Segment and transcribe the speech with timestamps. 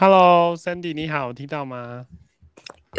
[0.00, 2.06] Hello，Sandy，你好，听到吗？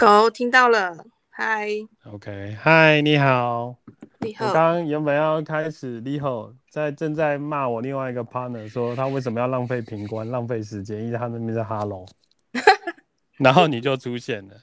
[0.01, 1.70] 有听到了，嗨。
[2.04, 3.77] OK，嗨，你好。
[4.20, 4.48] 你好。
[4.48, 12.05] 我刚刚原本要开始，你好，在正在骂我另外一个 partner 说他为什么要浪费平关、浪费时间，因为他那边是 Hello，
[13.39, 14.55] 然后你就出现了。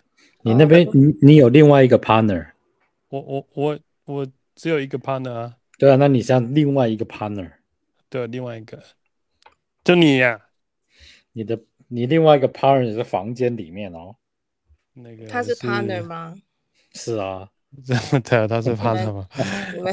[0.43, 2.51] 你那边你你有另外一个 partner？
[3.09, 5.55] 我我我我只有一个 partner 啊。
[5.79, 7.53] 对啊，那你像另外一个 partner？
[8.11, 8.83] 对，另外一个，
[9.83, 10.41] 就你呀、啊，
[11.33, 11.59] 你的。
[11.89, 14.17] 你另外一个 partner 是房间里面哦，
[14.95, 16.35] 那个他是 partner 吗？
[16.93, 17.49] 是啊，
[18.25, 19.29] 对啊，他是 partner 吗？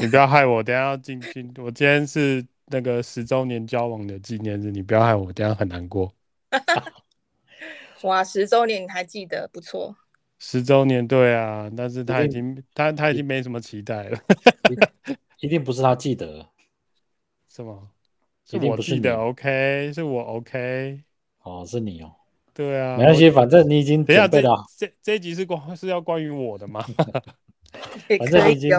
[0.00, 1.52] 你不要害我，等下要进进。
[1.58, 6.12] 我今天是那个十周年交往的纪念日，你不要害我，等下很难过。
[8.02, 9.96] 哇，十周年你还记得，不错。
[10.38, 14.18] 十周年，对啊，但是他已经他他已经没什么期待了。
[15.40, 16.48] 一定不是他记得，
[17.48, 17.90] 是吗？
[18.44, 21.02] 是我记得，OK，是我 OK。
[21.44, 22.12] 哦，是你哦。
[22.52, 24.64] 对啊，没关系，反正你已经准备了。
[24.76, 26.84] 这这一集是关是要关于我的吗？
[28.18, 28.70] 反正你已经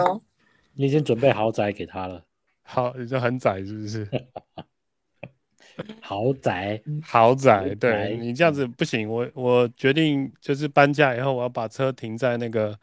[0.74, 2.22] 你已经准备豪宅给他了。
[2.62, 4.08] 好，你就很窄是不是？
[6.00, 9.06] 豪宅，豪宅，对你这样子不行。
[9.06, 12.78] 我我决定就是搬家以后，我要把车停在那个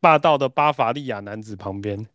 [0.00, 2.06] 霸道的巴伐利亚男子旁边。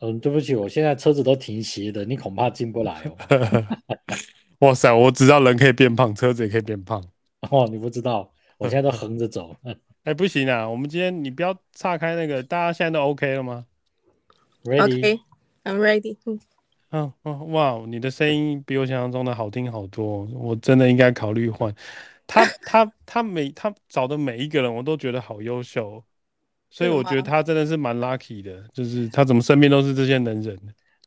[0.00, 3.16] 嗯，对不起，我现在车子都停斜的，你恐怕进不来哦。
[4.64, 4.90] 哇塞！
[4.90, 7.04] 我知道人可以变胖，车子也可以变胖。
[7.50, 9.54] 哦，你不知道，我现在都横着走。
[10.04, 10.66] 哎、欸，不行啊！
[10.68, 13.66] 我们今天你不要岔开那个，大家现在都 OK 了吗
[14.64, 16.16] ？Ready，I'm ready。
[16.90, 21.74] 嗯嗯，哇，你的声音比我想象中的好听好多，我真的应该考虑换。
[22.26, 26.02] 他他他每他找的每一个人，我都觉得好优秀，
[26.70, 30.58] 所以我觉得他真的是蛮 lucky 的，就是他怎么身边都是这些能人。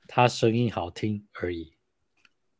[0.07, 1.73] 他声音好听而已。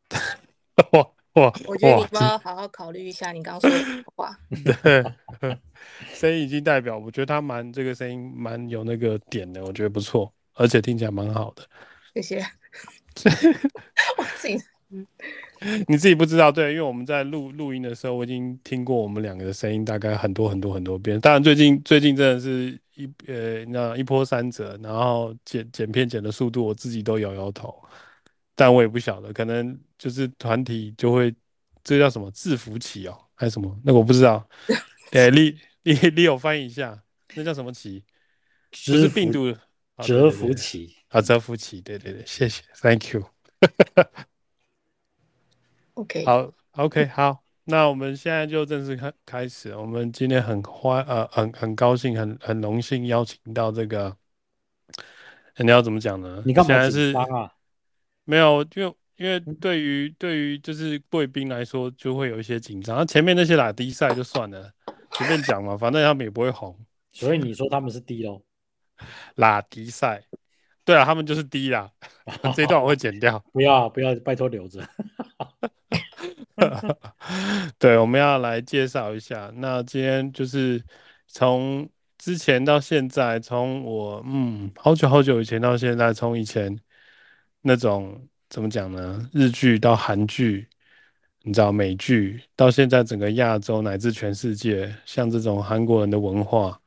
[0.92, 1.52] 哇 哇！
[1.66, 4.36] 我觉得你要好好考虑一下你刚刚说的话。
[4.82, 5.04] 对，
[6.12, 11.62] 声音已经代表，我觉得他蛮这个声音蛮有那个点的，我觉得不错，而且听起来蛮好的。
[12.14, 12.44] 谢谢。
[14.16, 14.58] 我自己，
[15.86, 21.20] 你自己不知道，对，因为我们在录录音的时候，我已经听过我们两个的声音大概很多很多很多遍。
[21.20, 27.74] 当然，最近最近真的是一呃那一波三折，然后剪剪片剪的速度，我自己都摇摇头。
[28.58, 31.32] 但我也不晓得，可能就是团体就会，
[31.84, 33.80] 这叫什么制服旗哦，还是什么？
[33.84, 34.44] 那个我不知道。
[35.14, 37.00] 哎，你你你有翻译一下，
[37.36, 38.02] 那叫什么旗？
[38.72, 39.54] 不是病毒，
[39.98, 43.24] 蛰伏旗啊，蛰伏旗，对对对，谢谢，Thank you。
[45.94, 49.72] OK，好，OK，好，那我们现在就正式开开始。
[49.76, 54.16] 我们今天很欢呃很很高兴，很很荣幸邀请到这个，
[55.58, 56.42] 你要怎么讲呢？
[56.44, 57.52] 你干嘛紧张啊？
[58.28, 62.94] 没有，因为因为对于对于就是贵宾来说，就会有一些紧张。
[62.94, 64.70] 那前面那些拉低赛就算了，
[65.12, 66.78] 随便讲嘛，反正他们也不会红。
[67.10, 68.42] 所以你说他们是低喽？
[69.36, 70.22] 拉低赛，
[70.84, 71.90] 对啊，他们就是低啦。
[72.54, 74.86] 这段我会剪掉， 不要不要，拜托留着。
[77.78, 79.50] 对，我们要来介绍一下。
[79.56, 80.84] 那今天就是
[81.28, 86.78] 从之前到现在，从我嗯好久好久以前到现在，从以前。
[87.68, 88.18] 那种
[88.48, 89.28] 怎么讲呢？
[89.30, 90.66] 日剧到韩剧，
[91.42, 96.80] 你知道美剧到现在整个亚洲乃至全世界，像这种韩国人的文化，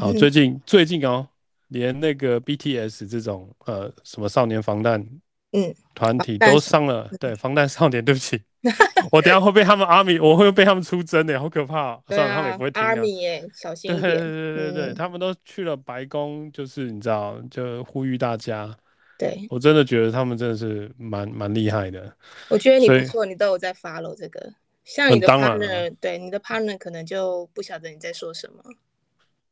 [0.00, 1.26] 好，最近最近哦，
[1.66, 5.04] 连那个 BTS 这种呃什么少年防弹
[5.50, 8.40] 嗯团体都上了，对防弹少年，对不起，
[9.10, 18.76] 我等下会被他们 ARMY，我会被他们出征的，好可怕，算了，他们也不会听 ARMY 耶，小心一点，对对对对对，他们都去了白宫，就是你知道，就呼吁大家。
[19.16, 22.12] 对，我真的觉得他们真的是蛮蛮厉害的。
[22.48, 24.52] 我觉得你不错，你都有在 follow 这个。
[24.82, 28.62] 像你的 partner，对你的 partner 可能就不晓得你在说什么。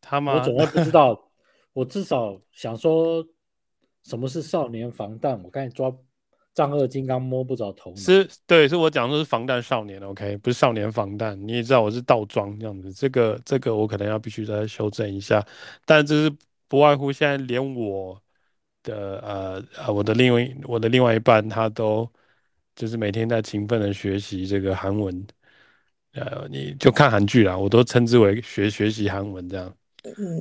[0.01, 0.35] 他吗？
[0.35, 1.31] 我总会不知道。
[1.73, 3.25] 我至少想说，
[4.03, 5.43] 什么是少年防弹？
[5.43, 5.91] 我刚才抓
[6.53, 7.97] 丈二金刚摸不着头脑。
[7.97, 11.41] 是，对，是我讲的是防弹少年，OK，不是少年防弹。
[11.49, 15.43] 你也知道我是倒装这样子，这个这个我可能要必须再修正一下。
[15.87, 16.31] 但这是
[16.69, 18.21] 不外乎现在连我。
[18.83, 22.11] 的呃呃，我的另外我的另外一半，他都
[22.75, 25.27] 就是每天在勤奋的学习这个韩文，
[26.15, 29.75] 呃，你就看韩剧啦，我都称之为学学习韩文这样，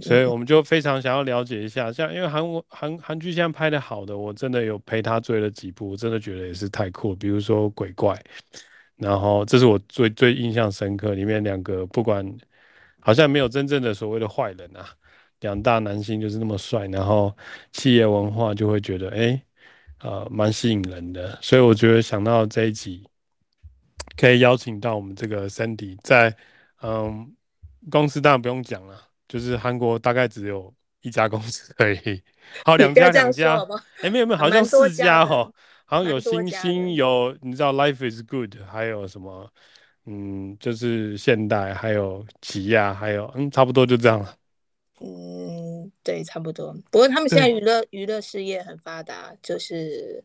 [0.02, 8.20] 所以我们就非常想要了解一下，像因为韩文韩韩剧现在拍的好的，我真的有陪他追了几部，我真的觉得也是太酷，比如说鬼怪，
[8.98, 12.26] 然后这是我最最印象深刻，里面两个不管
[13.00, 14.86] 好像没有真正的所谓的坏人啊。
[15.42, 17.36] 两大男星就是那么帅，然后
[17.72, 19.42] 企业文化就会觉得哎，
[20.00, 21.38] 呃，蛮吸引人的。
[21.42, 23.06] 所以我觉得想到这一集，
[24.16, 26.36] 可以邀请到我们这个 Sandy 在
[26.82, 27.36] 嗯
[27.90, 28.96] 公司当然不用讲了，
[29.28, 32.22] 就是韩国大概只有一家公司可以，
[32.64, 33.56] 好两家两家，
[33.98, 35.52] 哎、欸、没有没有，好像四家哦，
[35.86, 39.52] 好像有星星有你知道 Life is Good，还有什么
[40.06, 44.36] 嗯就是现代，还有起亚，还有嗯差不多就这样了。
[45.04, 46.72] 嗯，对，差不多。
[46.92, 50.24] 不过他们现在娱乐娱乐事业很发达，就是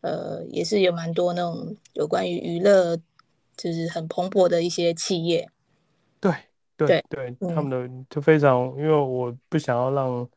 [0.00, 2.96] 呃，也是有蛮多那种有关于娱乐，
[3.56, 5.48] 就是很蓬勃的一些企业。
[6.18, 6.32] 对
[6.76, 10.28] 对对，对嗯、他们的就非常，因为我不想要让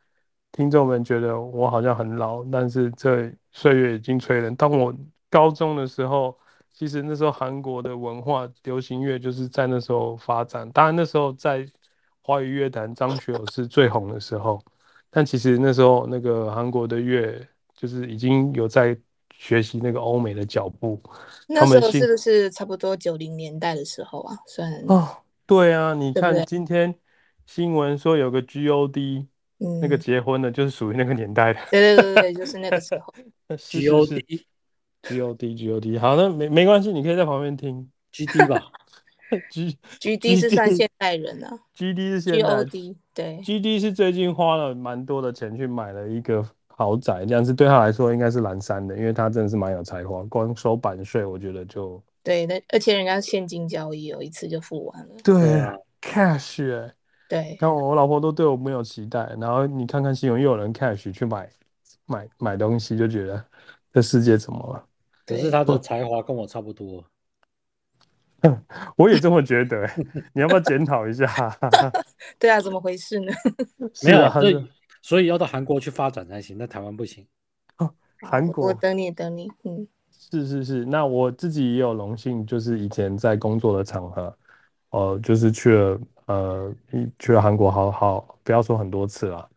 [0.52, 4.56] 听众们觉得我好像很老，但是这岁月已经催人。
[4.56, 4.94] 当我
[5.32, 6.38] 高中的时候，
[6.72, 11.66] 其实那时候韩国的文化流行乐就是在那时候发展，当然那时候在。
[12.30, 14.64] 华语乐坛张学友是最红的时候，
[15.10, 17.44] 但其实那时候那个韩国的乐
[17.74, 18.96] 就是已经有在
[19.34, 21.02] 学习那个欧美的脚步。
[21.48, 24.38] 那时候是不是差不多九零年代的时候啊？
[24.46, 25.10] 算哦，
[25.48, 26.94] 对啊，你看今天
[27.48, 29.26] 新闻说有个 GOD，
[29.58, 31.60] 嗯，那个结婚的，就是属于那个年代的。
[31.72, 33.12] 对对对对，就是那个时候。
[33.58, 38.72] GOD，GOD，GOD，好，那没没关系，你可以在旁边听 GD 吧。
[39.52, 56.94] G G D 是算现代人啊，G D 是现代，G O D 对，G D 是最近花了蛮多的钱去买了一个豪宅，这样子对他来说应该是蓝山的，因为他真的是蛮有才华，光收版税我觉得就对，那而且人家现金交易有一次就付完了，对啊，cash 哎、欸，
[57.28, 61.50] 对，然后我老婆都对我没有期待，然后你看看新闻又有人 cash 去买
[62.06, 63.46] 买买东西，就觉得
[63.94, 64.84] 这世界怎么了？
[65.26, 67.04] 可是他的才华跟我差不多。
[68.96, 69.90] 我也这么觉得，
[70.34, 71.28] 你要不要检讨一下？
[72.40, 73.32] 对啊，怎么回事呢？
[74.04, 74.70] 没有，所以
[75.02, 77.26] 所以要到韩国去发展才行，那台湾不行。
[78.22, 79.50] 韩国，我等你，等你。
[79.64, 84.38] 嗯，是是是，那我自己也有荣幸，就是以前在工作的场合，
[84.90, 86.76] 呃，就是去了呃，
[87.18, 89.50] 去了韩国，好好不要说很多次了，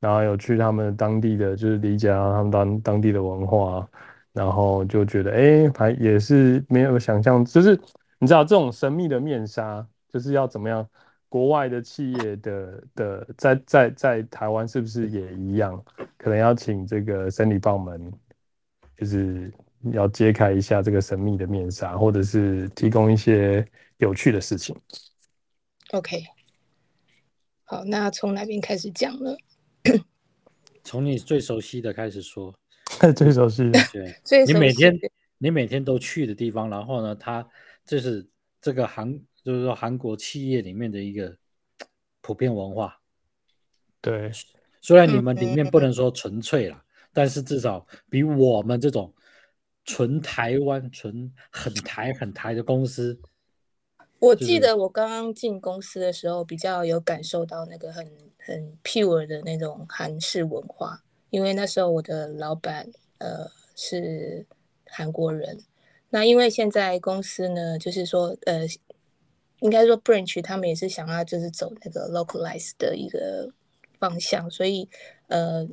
[0.00, 3.88] 然后有去他们当地的，就是理解到他们当当地的文化，
[4.34, 7.78] 然后就觉得，哎，还也是没有想象，就是。
[8.20, 10.88] 你知道这种神秘的面纱就是要怎么样？
[11.30, 15.80] 国外的企业的的在在在台湾是不是也一样？
[16.16, 18.12] 可能要请这个 Sandy 帮我们，
[18.96, 19.52] 就是
[19.92, 23.64] 要揭开一下这个神秘的面纱，或者是提供一些
[23.98, 24.76] 有趣的事情。
[25.92, 26.24] OK，
[27.62, 29.36] 好，那从哪边开始讲呢？
[30.82, 32.52] 从你最熟悉的开始说。
[33.14, 34.92] 最熟悉的，对，你每天
[35.38, 37.46] 你每天都去的地方，然后呢，他。
[37.90, 38.24] 这是
[38.60, 41.36] 这个韩，就是说韩国企业里面的一个
[42.20, 43.00] 普遍文化。
[44.00, 44.30] 对，
[44.80, 49.12] 虽然你们里面不能说纯粹了，但是至少比我们这种
[49.84, 53.20] 纯台湾、纯很台很台的公司。
[54.20, 58.06] 我记得我刚刚进公司的时候，比较有感受到那个很
[58.38, 62.88] 很 pure 的那种韩式文化，因为那时候我的老板
[63.18, 64.46] 呃是
[64.86, 65.64] 韩国人。
[66.12, 68.66] 那因为现在公司呢，就是说，呃，
[69.60, 73.48] 应该说 branch 他们也是想要就是走那个 localize 的一个
[74.00, 74.88] 方向，所以
[75.28, 75.68] 呃，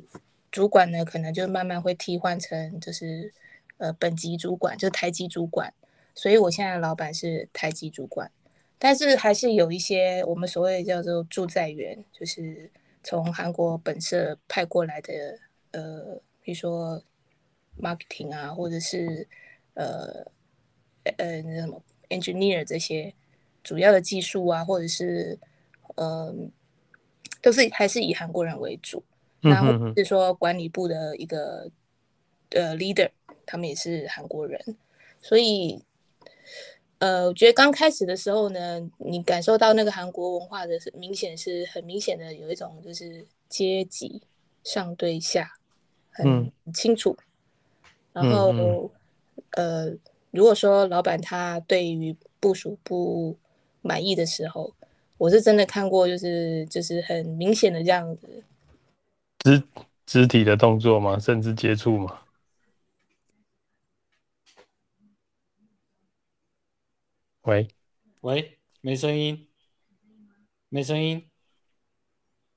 [0.52, 3.34] 主管呢可能就慢慢会替换成就是
[3.78, 5.74] 呃本级主管，就是台级主管。
[6.14, 8.30] 所以我现在的老板是台级主管，
[8.78, 12.70] 但是还是有一些我们所谓叫做驻在员，就是
[13.02, 15.38] 从韩国本社派过来的，
[15.72, 17.02] 呃，比如说
[17.80, 19.26] marketing 啊，或者是。
[19.78, 20.26] 呃，
[21.18, 23.14] 呃，那什么 engineer 这些
[23.62, 25.38] 主要的技术啊，或者是
[25.94, 26.34] 呃，
[27.40, 29.00] 都是还是以韩国人为主。
[29.40, 31.70] 然后是说管理部的一个
[32.50, 33.08] 呃 leader，
[33.46, 34.60] 他们也是韩国人。
[35.22, 35.80] 所以，
[36.98, 44.20] 呃，我觉得刚开始的时候呢，你感受到那个韩国文化的是明显是很明显的有一种就是阶级
[44.64, 45.52] 上对下
[46.10, 47.16] 很清楚，
[48.12, 48.90] 然后。
[49.52, 49.90] 呃，
[50.30, 53.36] 如果说老板他对于部署不
[53.82, 54.74] 满意的时候，
[55.16, 58.44] 我是真的看过，就是就是很明显的这样子，
[59.38, 59.62] 肢
[60.06, 61.18] 肢体的动作嘛？
[61.18, 62.20] 甚至接触嘛？
[67.42, 67.66] 喂
[68.20, 69.48] 喂，没声音，
[70.68, 71.26] 没声音，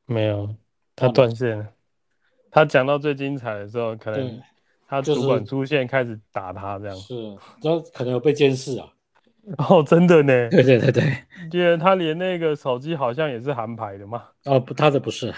[0.06, 0.56] 没有，
[0.96, 1.74] 他断线了。
[2.52, 4.44] 他讲到最精彩的时候，可能。
[4.92, 8.86] 他主管出现，开始打他，这样、就是、是，然后可能有被监视啊。
[9.58, 10.50] 哦，真的呢。
[10.50, 11.18] 对对对对，
[11.54, 14.22] 因为他连那个手机好像也是韩牌的嘛。
[14.44, 15.30] 哦，不，他的不是。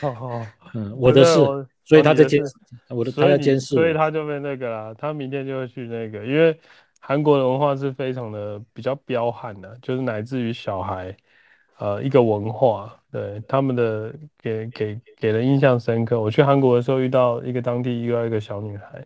[0.00, 1.34] 哦哦，嗯，我的是，
[1.84, 2.42] 所以他在监，
[2.90, 4.94] 我的他在监视，所以他就被那个了。
[4.96, 6.58] 他明天就会去那个，因为
[6.98, 11.16] 韩国的文化是非常的比较彪悍的，就是乃至于小孩，
[11.78, 16.20] 呃，一个文化，对他们的给给给人印象深刻。
[16.20, 19.04] 我去韩国的时候遇到一个当地遇到一个小女孩，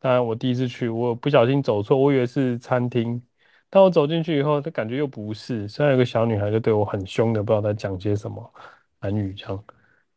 [0.00, 3.22] 当然我第一次去，我不小心走错，我以为是餐厅。
[3.70, 8.52] 但我走进去以后，她感觉又不是，虽然有个小女孩就对我很凶的，不知道在讲些什么
[9.00, 9.64] 韩语这样，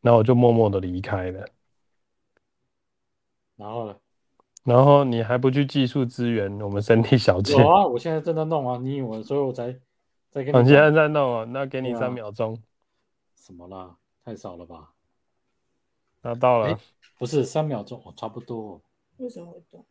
[0.02, 1.46] 然后我就默默的离开了。
[3.56, 3.96] 然后呢？
[4.66, 7.54] 然后你还不去技术支援我们身体小姐？
[7.54, 9.74] 有啊，我现在正在弄啊，你以为所以我才
[10.36, 10.60] 在跟你。
[10.60, 11.46] 你现在在弄啊？
[11.46, 12.62] 那给你三秒钟。
[13.38, 13.96] 什么啦？
[14.24, 14.92] 太少了吧？
[16.22, 16.78] 那到了。
[17.18, 18.82] 不是三秒钟，差不多。
[19.18, 19.86] 为什么会动？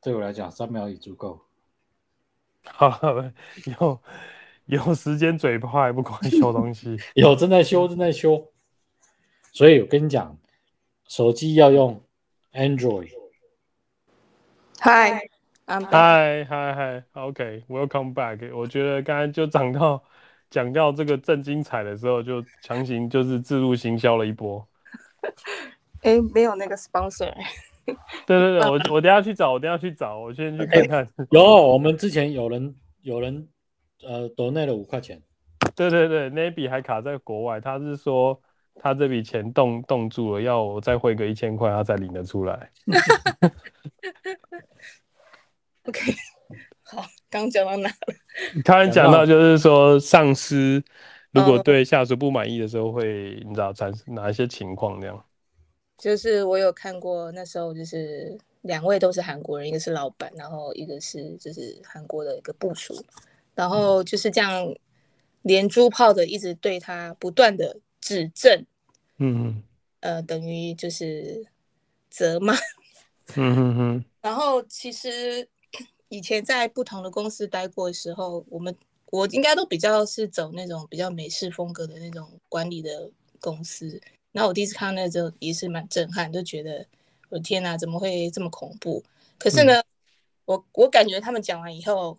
[0.00, 1.44] 对我来讲，三秒已足够。
[2.64, 2.98] 好，
[3.78, 4.00] 有
[4.66, 6.96] 有时间嘴炮还不快修东西？
[7.14, 8.50] 有正在修，正在修。
[9.52, 10.38] 所以我跟你讲，
[11.06, 12.02] 手机要用
[12.52, 13.12] Android。
[14.78, 15.28] Hi，
[15.64, 18.54] 嗨嗨嗨，OK，Welcome back。
[18.54, 20.02] 我觉得刚才就讲到
[20.50, 24.66] 讲到这个正精彩的时候，就强行就是自入行销了一波。
[26.02, 27.32] 哎，没有那个 sponsor。
[28.26, 31.04] 对对对，我我等下去找，我等下去找，我先去看看。
[31.04, 33.48] 欸、有，我们之前有人有人
[34.02, 35.20] 呃，donate 了五块钱。
[35.74, 38.38] 对对对，那笔还卡在国外，他是说
[38.74, 42.70] 他这笔钱冻冻住了，要我再汇个一千块，他才领得出来。
[45.84, 46.00] OK，
[46.84, 47.94] 好，刚讲到哪了？
[48.64, 50.82] 刚才讲到就是说，上司
[51.32, 55.24] 如果对下属不满意的时候会，会你知道产生哪一些情况这样？
[55.98, 62.94] 就是我有看过，那时候就是两位都是韩国人，一个是老板，然后一个是就是韩国的一个部署，
[63.54, 64.74] 然后就是这样
[65.42, 68.64] 连珠炮的一直对他不断的指正，
[69.18, 69.62] 嗯
[70.00, 71.46] 呃，等于就是
[72.10, 72.54] 责骂，
[73.36, 74.04] 嗯哼哼。
[74.22, 75.48] 然后其实
[76.12, 78.76] 以前在不同的公司待过的时候，我们
[79.06, 83.98] 我应该都比较是走那种比较美式风格的那种管理的公司。
[84.30, 86.86] 然后我第一次看到那个之后也是蛮震撼，就觉得
[87.30, 89.02] 我的天哪，怎么会这么恐怖？
[89.38, 89.84] 可是呢，嗯、
[90.44, 92.18] 我我感觉他们讲完以后，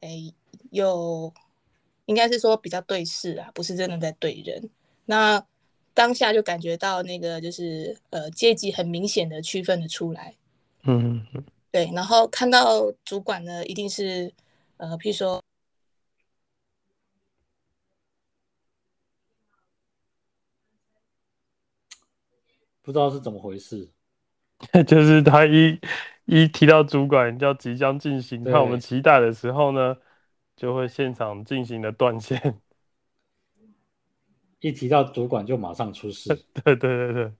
[0.00, 0.34] 哎，
[0.72, 1.32] 又
[2.06, 4.68] 应该是说比较对事啊，不是真的在对人。
[5.06, 5.40] 那
[5.94, 10.34] 当下就感觉到那个就是呃阶级很明显的区分的出来，
[10.82, 11.44] 嗯嗯
[11.84, 11.94] 对。
[11.94, 14.32] 然后看到主管呢，一定是
[14.78, 15.42] 呃，譬如说。
[22.82, 23.92] 不知道是怎么回事，
[24.88, 25.78] 就是他一
[26.24, 29.94] 一提到主管要即将进行看我们期待的时候呢，
[30.56, 32.58] 就会现场进行的断线。
[34.60, 36.34] 一提到主管就马上出事。
[36.64, 37.32] 对对对对，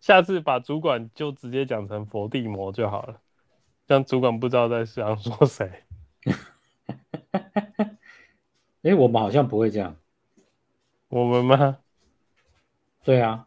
[0.00, 3.20] 下次把主管就直接讲成佛地魔就好了，
[3.92, 5.70] 这样主管不知道在想说谁。
[8.80, 9.94] 哎，我们好像不会这样。
[11.10, 11.76] 我们吗？
[13.04, 13.46] 对啊。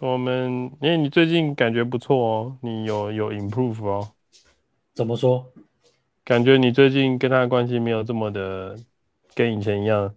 [0.00, 4.12] 我们，因为你最近感觉不错哦，你有有 improve 哦。
[4.92, 5.50] 怎么说？
[6.22, 8.78] 感觉你最近跟他的关系没有这么的
[9.34, 10.14] 跟以前一样，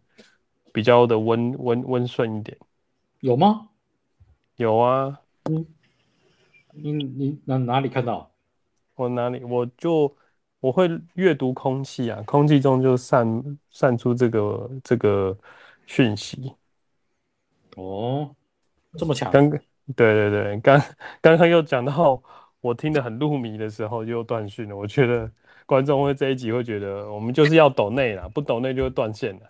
[0.73, 2.57] 比较的温温温顺一点。
[3.21, 3.69] 有吗？
[4.57, 5.21] 有啊。
[5.45, 5.65] 嗯。
[6.73, 8.34] 你你哪哪里看到？
[8.95, 9.43] 我哪里？
[9.43, 10.15] 我就
[10.59, 15.37] 我会阅读空气啊，空气中就散散出这个这个
[15.85, 16.53] 讯息。
[17.75, 18.33] 哦，
[18.97, 19.31] 这么强。
[19.31, 19.59] 刚刚。
[19.95, 20.81] 对对对，刚
[21.21, 22.19] 刚刚又讲到
[22.59, 24.75] 我听得很入迷的时候又断讯了。
[24.75, 25.29] 我觉得
[25.67, 29.41] 观众会这一集会觉得我们就是要抖内啦，不抖内就会断线了。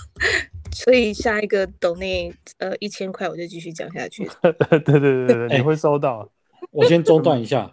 [0.72, 4.26] 所以下一个抖内呃一千块我就继续讲下去。
[4.40, 6.26] 对对对对，你会收到。
[6.70, 7.70] 我先中断一下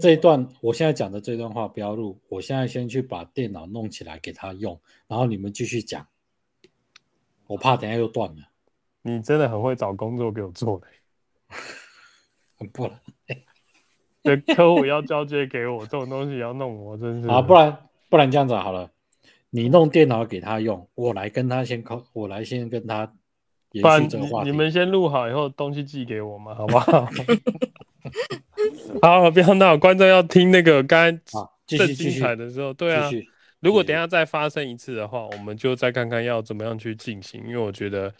[0.00, 6.06] 这一段，我现在讲的这段话不要录，我现在先去把电脑弄起来给他用，然后你们继续讲。
[7.46, 8.42] 我怕等下又断了。
[9.02, 10.86] 你真的很会找工作给我做的。
[12.72, 13.00] 不然，
[14.22, 17.42] 对客户要交接给我，这种东西要弄我，真是 啊！
[17.42, 17.76] 不然
[18.08, 18.90] 不然这样子好了，
[19.50, 23.12] 你弄电脑给他用，我来跟他先考，我来先跟他
[23.72, 24.50] 延续这个话题。
[24.50, 27.06] 你们先录好以后，东西寄给我嘛，好不好？
[29.02, 33.10] 好，不要闹，观众要听那个刚刚最精彩的时候，对啊。
[33.60, 38.12] 如果等下再发生一次的话，我们就再看看要怎么样去进行，因为我觉得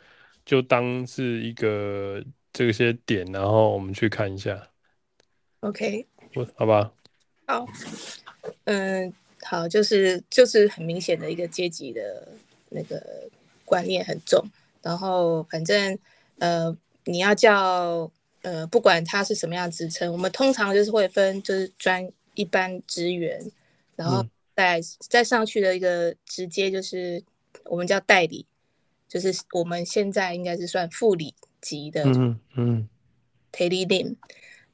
[0.45, 2.23] 就当是一个。
[2.55, 4.69] 这些点，然后我们去看一下。
[5.61, 6.07] OK，
[6.55, 6.93] 好吧。
[7.47, 7.67] 好，
[8.65, 9.11] 嗯，
[9.41, 12.29] 好，就是就是很明显的一个阶级的
[12.69, 13.03] 那个
[13.65, 14.45] 观念很重。
[14.83, 15.99] 然后反正
[16.41, 18.11] 呃，你要叫
[18.43, 23.41] 呃，不管他是什么样的职称，我们通常就是会分就是专一般职员，
[23.97, 27.23] 然后再再上去的一个直接就是
[27.65, 28.47] 我们叫代理，
[29.09, 32.89] 就是我们现在应该是算副理级的，嗯嗯
[33.53, 34.17] ，Teddy Lim，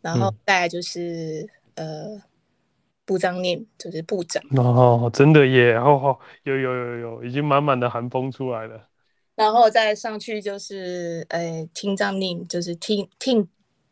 [0.01, 2.23] 然后再来就是、嗯、呃
[3.05, 4.43] 部长 Lim，就是部长。
[4.57, 5.75] 哦，真的耶！
[5.77, 8.89] 哦，有有有有，已经满满的寒风出来了。
[9.35, 13.47] 然后再上去就是呃厅长 name 就是 team team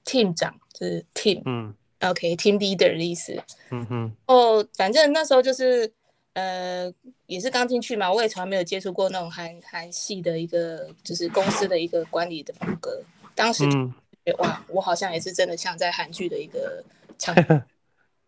[0.06, 3.38] team 长，就是 team，嗯，OK，team leader 的意思。
[3.70, 4.12] 嗯哼。
[4.26, 5.92] 哦，反正那时候就是
[6.32, 6.90] 呃
[7.26, 13.02] 也是刚进去嘛，我也从来没有接触过那种韩韩系的一个就是公司的一个管理的风格。
[13.34, 13.76] 当时就觉
[14.24, 16.82] 得、嗯、哇，我好像也是真的像在韩剧的一个
[17.18, 17.34] 场。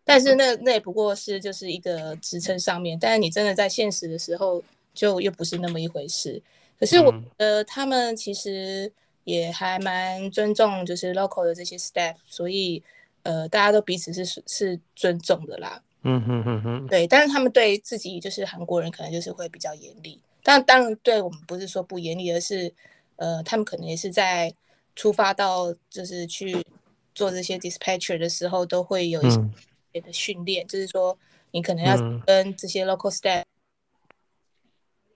[0.03, 6.41] 但是那那也不过是就是一个职称上面，但是你真的在现实的时候就又不是那么一回事。
[6.79, 8.91] 可是我觉得他们其实
[9.23, 12.81] 也还蛮尊重，就是 local 的这些 staff，所以
[13.23, 15.81] 呃，大家都彼此是是尊重的啦。
[16.03, 16.87] 嗯哼哼哼。
[16.87, 20.21] 对，但是他们对自己就是韩国人，可能就是会比较严厉。
[20.41, 22.73] 但当然，对我们不是说不严厉，而是
[23.17, 24.53] 呃，他们可能也是在
[24.95, 26.65] 出发到就是去
[27.13, 31.17] 做这些 dispatcher 的时候，都会有一些的训练，嗯、就是说
[31.51, 31.95] 你可能要
[32.25, 33.43] 跟这些 local staff。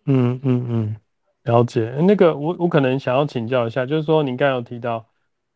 [0.06, 0.96] 嗯嗯嗯。
[1.44, 5.06] 了解，那个我我可能想要请教一下，就是说您刚有提到，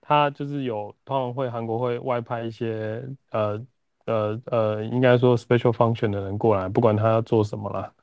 [0.02, 3.02] 他就是有通常会韩国会外派一些
[3.32, 3.66] 呃
[4.06, 7.94] 呃呃，应该说 special function 的人过来，不管他要做什么啦。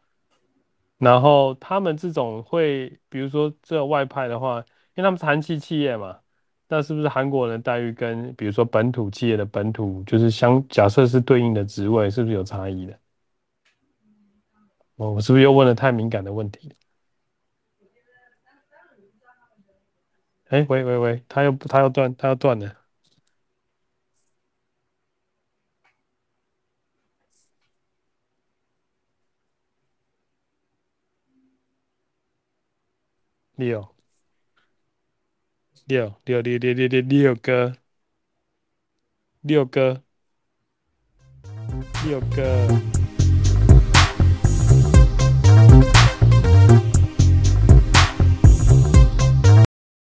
[0.97, 4.59] 然后他们这种会，比如说这外派的话，
[4.95, 6.19] 因为他们是韩系企业嘛，
[6.69, 12.99] 那是不是韩国人待遇跟比如说本土企业的本土就是相假设是对应的职位，是不是有差异的？
[14.97, 16.73] 我我是不是又问了太敏感的问题？
[20.49, 22.77] 哎，喂喂喂，他又他要断，他要断了。
[33.57, 33.95] 六
[35.87, 37.77] 六六六六六六六哥，
[39.42, 40.03] 六哥，
[42.05, 42.93] 六哥。